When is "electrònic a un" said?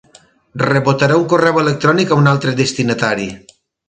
1.63-2.31